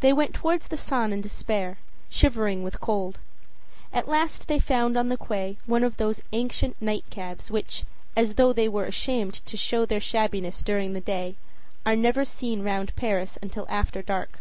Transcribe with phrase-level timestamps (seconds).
[0.00, 1.78] They went toward the Seine in despair,
[2.10, 3.20] shivering with cold.
[3.92, 7.84] At last they found on the quay one of those ancient night cabs which,
[8.16, 11.36] as though they were ashamed to show their shabbiness during the day,
[11.86, 14.40] are never seen round Paris until after dark.